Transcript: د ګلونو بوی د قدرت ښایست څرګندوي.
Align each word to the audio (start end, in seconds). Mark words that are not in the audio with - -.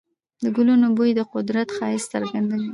د 0.43 0.45
ګلونو 0.55 0.87
بوی 0.97 1.11
د 1.15 1.21
قدرت 1.33 1.67
ښایست 1.77 2.07
څرګندوي. 2.13 2.69